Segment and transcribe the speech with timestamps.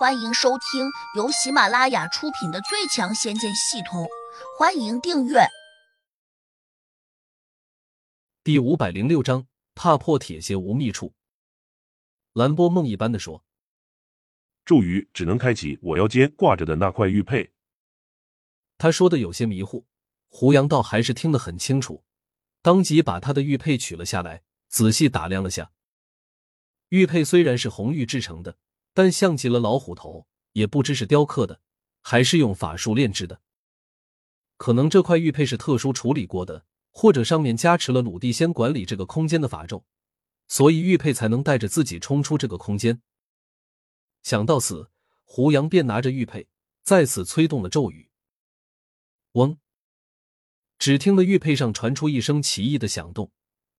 [0.00, 4.04] 欢迎收听由喜马拉雅出品的《最强仙剑系统》，
[4.58, 5.40] 欢迎订阅。
[8.42, 11.12] 第五百零六章，踏破铁鞋无觅处。
[12.32, 13.44] 蓝波梦一般的说
[14.64, 17.52] ：“咒语只能开启我腰间挂着的那块玉佩。”
[18.78, 19.86] 他说的有些迷糊，
[20.28, 22.02] 胡杨倒还是听得很清楚，
[22.62, 25.72] 当即把他的玉佩取了下来，仔细打量了下。
[26.88, 28.56] 玉佩虽然是红玉制成的。
[28.92, 31.60] 但像极了老虎头，也不知是雕刻的，
[32.00, 33.40] 还是用法术炼制的。
[34.56, 39.84] 可能这块玉佩是特殊处理过的，或者上面加持了鲁地仙管理这个空间的法咒，
[40.48, 43.00] 所以玉佩才能带着自己冲出这个空间。
[44.22, 44.90] 想到此，
[45.24, 46.46] 胡杨便拿着玉佩，
[46.82, 48.10] 再次催动了咒语。
[49.32, 49.58] 嗡！
[50.78, 53.30] 只听得玉佩上传出一声奇异的响动，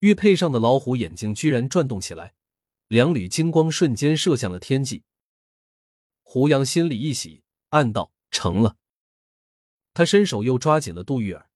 [0.00, 2.34] 玉佩上的老虎眼睛居然转动起来。
[2.88, 5.02] 两缕金光瞬间射向了天际，
[6.22, 8.76] 胡杨心里一喜，暗道：“成了。”
[9.92, 11.50] 他伸手又抓紧了杜玉儿，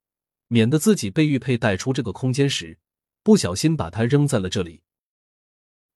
[0.49, 2.81] 免得自己被玉佩带出这个空间时，
[3.23, 4.83] 不小心把他扔在了这里。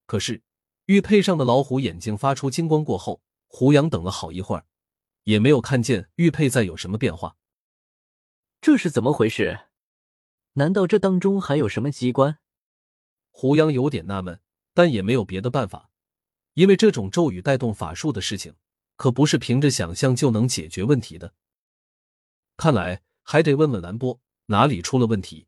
[0.07, 0.43] 可是
[0.85, 4.67] 玉佩上的老虎眼睛发出金光过后，胡杨等了好一会儿，
[5.25, 7.37] 也没有看见玉佩再有什么变化。
[8.61, 9.67] 这是怎么回事？
[10.53, 12.39] 难道这当中还有什么机关？
[13.31, 14.41] 胡杨有点纳闷。
[14.75, 15.89] 但也没有别的办法，
[16.55, 18.55] 因为这种咒语带动法术的事情，
[18.97, 21.33] 可不是凭着想象就能解决问题的。
[22.57, 25.47] 看来还得问问兰波哪里出了问题。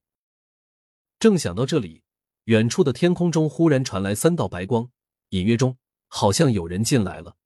[1.18, 2.02] 正想到这里，
[2.44, 4.90] 远处的天空中忽然传来三道白光，
[5.30, 5.76] 隐约中
[6.08, 7.36] 好像有人进来了。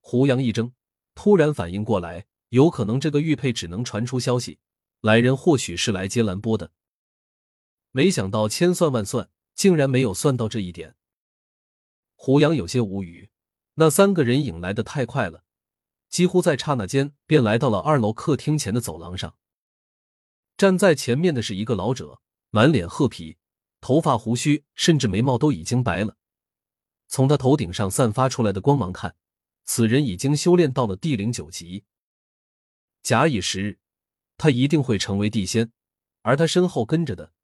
[0.00, 0.72] 胡杨一怔，
[1.14, 4.58] 突然反应过来，有可能这个玉佩只能传出消息，
[5.00, 6.72] 来人或许是来接兰波的。
[7.92, 9.30] 没想到千算万算。
[9.54, 10.96] 竟然没有算到这一点，
[12.14, 13.30] 胡杨有些无语。
[13.74, 15.44] 那三个人影来的太快了，
[16.08, 19.36] 几乎在刹那间便来到了二楼客厅前的走廊上。
[20.56, 22.20] 站在前面的是一个老者，
[22.50, 23.38] 满脸褐皮，
[23.80, 26.16] 头发胡须甚至眉毛都已经白了。
[27.08, 29.16] 从他头顶上散发出来的光芒看，
[29.64, 31.84] 此人已经修炼到了地灵九级。
[33.02, 33.78] 假以时日，
[34.36, 35.72] 他一定会成为地仙。
[36.22, 37.34] 而他身后跟着的，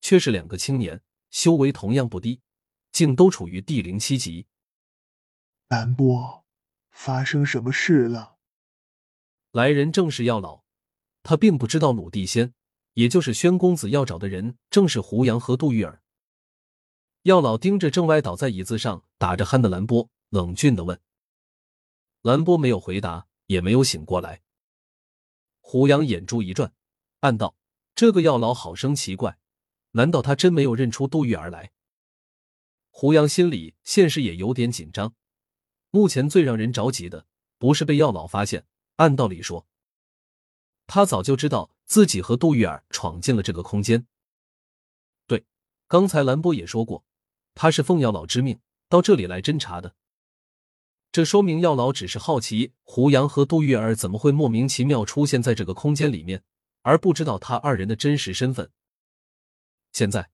[0.00, 1.02] 却是两个青年。
[1.34, 2.40] 修为同样不低，
[2.92, 4.46] 竟都处于地灵七级。
[5.66, 6.44] 兰波，
[6.92, 8.36] 发生什么事了？
[9.50, 10.62] 来人正是药老，
[11.24, 12.54] 他并不知道鲁地仙，
[12.92, 16.00] 也就是宣公子要找的人，正是胡杨和杜玉儿。
[17.22, 21.00] 药老盯着正歪倒在椅子上打着鼾的兰波，冷峻的问
[22.22, 24.42] ：“兰波没有回答，也没有醒过来。”
[25.58, 26.72] 胡杨眼珠一转，
[27.18, 27.56] 暗道
[27.96, 29.36] ：“这个药老好生奇怪。”
[29.96, 31.70] 难道他真没有认出杜玉儿来？
[32.90, 35.14] 胡杨心里现实也有点紧张。
[35.90, 37.26] 目前最让人着急的
[37.58, 38.66] 不是被药老发现，
[38.96, 39.66] 按道理说，
[40.86, 44.06] 他早就知道自己和杜玉儿闯进了这个空间。
[45.26, 45.44] 对，
[45.86, 47.04] 刚才兰波也说过，
[47.54, 49.94] 他是奉药老之命到这里来侦查的。
[51.12, 56.42] 这说明药老只是好奇胡杨和杜玉儿怎么会莫名其妙出现在这个空间里面，
[56.82, 58.72] 而不知道他二人的真实身份。
[59.94, 60.28] 现在，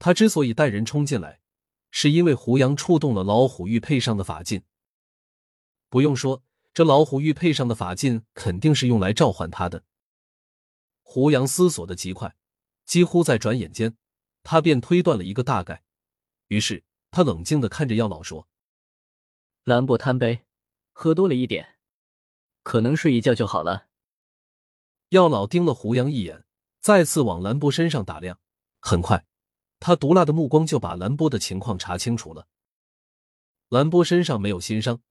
[0.00, 1.40] 他之所以带人冲进来，
[1.92, 4.64] 是因为胡杨触动了老虎玉佩上的法禁。
[5.88, 6.42] 不用说，
[6.74, 9.84] 这老虎玉佩上的法禁肯定是用来召唤他的。
[11.02, 12.34] 胡杨思索的极快，
[12.84, 13.96] 几乎在转眼间，
[14.42, 15.84] 他便推断了一个大概。
[16.48, 18.48] 于是，他冷静的看着药老说
[19.62, 20.44] ：“兰博贪杯，
[20.90, 21.76] 喝多了一点，
[22.64, 23.86] 可能睡一觉就好了。”
[25.10, 26.44] 药老盯了胡杨一眼，
[26.80, 28.40] 再次往兰博身上打量。
[28.80, 29.26] 很快，
[29.80, 32.48] 他毒辣的目光就把兰波的情况查清楚了。
[33.68, 35.02] 兰波身上没有新伤，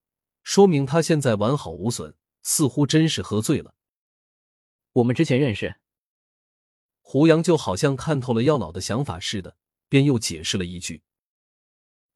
[0.44, 3.76] 说明他现在完好无损，似乎真是喝醉了。
[4.94, 5.76] 我们之前认识。
[7.02, 9.58] 胡杨就好像看透了药老的想法似的，
[9.90, 11.04] 便又解释了一句：“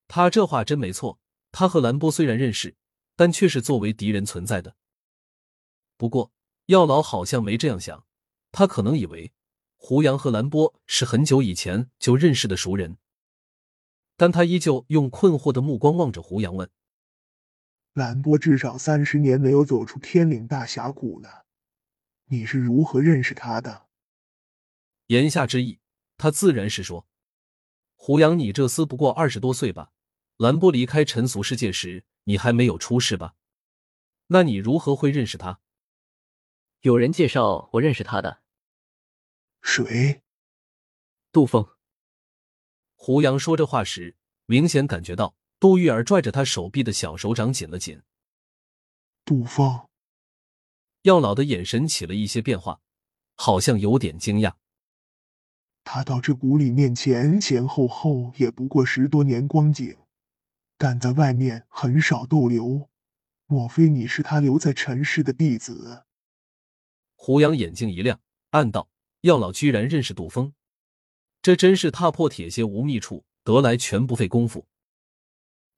[0.07, 1.19] 他这话真没错，
[1.51, 2.75] 他和兰波虽然认识，
[3.15, 4.75] 但却是作为敌人存在的。
[5.97, 6.31] 不过
[6.67, 8.05] 药老好像没这样想，
[8.51, 9.33] 他可能以为。”
[9.81, 12.97] 胡杨和兰波是很久以前就认识的熟人，
[14.17, 16.69] 但他依旧用困惑的目光望着胡杨，问
[17.95, 21.45] ：“兰波至少三十年没有走出天岭大峡谷了，
[22.25, 23.87] 你是如何认识他的？”
[25.07, 25.79] 言下之意，
[26.17, 27.07] 他自然是说
[27.95, 29.91] ：“胡杨，你这厮不过二十多岁吧？
[30.35, 33.35] 兰波离开尘俗世界时，你还没有出世吧？
[34.27, 35.61] 那你如何会认识他？”
[36.81, 38.41] 有人介绍我认识他的。
[39.61, 40.21] 谁？
[41.31, 41.67] 杜峰。
[42.95, 44.15] 胡杨说这话时，
[44.45, 48.01] 明显感觉到杜玉儿拽着他手臂的小手掌紧了紧。
[49.23, 49.87] 杜峰，
[51.03, 52.81] 药老的眼神起了一些变化，
[53.35, 54.55] 好像有点惊讶。
[55.83, 59.97] 他到这谷里面前前后后也不过十多年光景，
[60.77, 62.89] 但在外面很少逗留。
[63.45, 66.05] 莫非你是他留在尘世的弟子？
[67.15, 68.19] 胡杨眼睛一亮，
[68.51, 68.89] 暗道：
[69.21, 70.53] 药老居然认识杜峰，
[71.41, 74.65] 这真是踏破铁鞋无觅处，得来全不费工夫。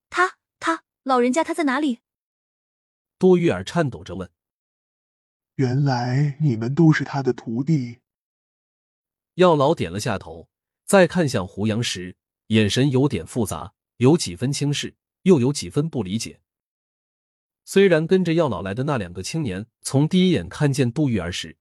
[0.10, 2.00] 他他老人家他在哪里？
[3.18, 4.30] 杜玉儿颤抖着问。
[5.56, 8.00] 原来你们都是他的徒弟。
[9.36, 10.48] 药老点了下头，
[10.86, 12.16] 再看向胡杨时，
[12.48, 16.42] 眼神有点复杂，有几分轻视，又有几分不理解。
[17.66, 21.58] 虽然跟着药老来的那两个青年，从第一眼看见杜玉儿时，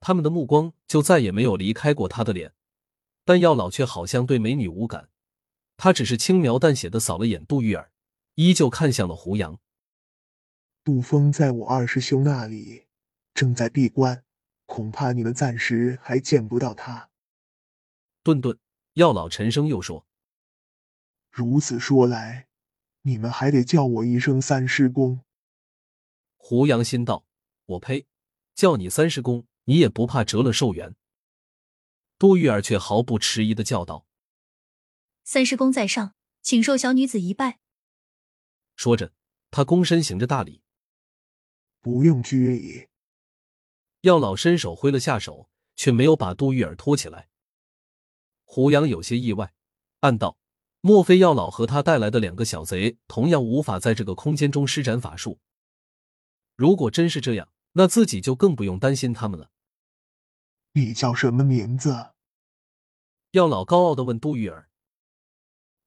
[0.00, 2.54] 他们的目光就再也没有离开过他的脸，
[3.24, 5.10] 但药老却好像对美女无感，
[5.76, 7.92] 他只是轻描淡写的扫了眼杜玉儿，
[8.34, 9.58] 依旧看向了胡杨。
[10.82, 12.86] 杜峰在我二师兄那里，
[13.34, 14.24] 正在闭关。
[14.66, 17.10] 恐怕你们暂时还见不到他。
[18.22, 18.56] 顿顿，
[18.92, 20.06] 药老沉声又说
[21.28, 22.46] ：“如此说来，
[23.02, 25.24] 你们还得叫我一声三师公。”
[26.38, 27.24] 胡杨心道
[27.66, 28.06] ：“我呸！
[28.54, 30.96] 叫你三师公，你也不怕折了寿元？”
[32.18, 34.04] 杜玉儿却毫不迟疑的叫道
[35.22, 37.60] ：“三师公在上，请受小女子一拜。”
[38.74, 39.12] 说着，
[39.52, 40.62] 他躬身行着大礼
[41.80, 42.88] ：“不用拘礼。”
[44.02, 47.28] 药老伸手挥了下手，却没有把杜玉儿拖起来。
[48.42, 49.54] 胡杨有些意外，
[50.00, 50.36] 暗道：
[50.80, 55.38] 莫非药老和他带来的两个小贼同样无法在这个空间中施展法术？
[56.56, 59.52] 如果真是这样，那自己就更不用担心他们了。
[60.72, 62.12] 你叫什么名字？
[63.32, 64.70] 药老高傲的问杜玉儿。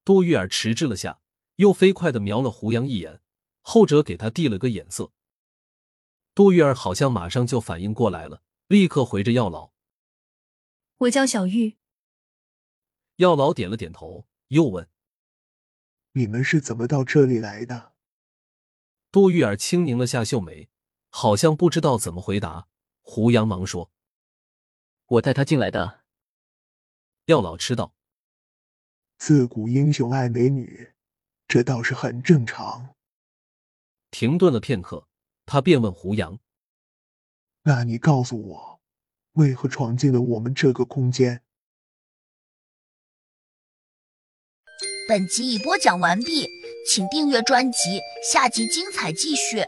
[0.04, 1.22] 杜玉儿迟滞了下，
[1.56, 3.22] 又飞快的瞄了胡杨一眼，
[3.62, 5.14] 后者给他递了个眼色。
[6.36, 9.72] 杜玉儿好像马上就反应过来了，立刻回着药老
[11.00, 11.78] ：“我叫小玉。”
[13.18, 14.90] 药老点了点头，又问
[16.12, 17.94] ：“你们是怎么到这里来的？”
[19.12, 20.68] 杜玉儿轻拧了下秀眉，
[21.10, 22.68] 好像不知道怎么回答。
[23.02, 23.92] 胡杨忙说
[25.06, 26.02] ：“我带他进来的。”
[27.26, 27.94] 药老吃道
[29.18, 30.94] ：“自古英雄爱美女，
[31.48, 32.96] 这倒是很正常。”
[34.12, 35.08] 停顿了片刻。
[35.46, 36.40] 他便问胡杨
[37.64, 38.82] ：“那你告诉我，
[39.34, 41.44] 为何闯进了我们这个空间？”
[45.10, 46.48] 本集已播讲完毕，
[46.90, 48.00] 请订阅专辑，
[48.32, 49.66] 下集精彩继续。